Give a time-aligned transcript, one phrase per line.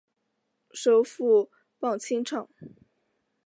[0.71, 2.49] 首府磅清扬。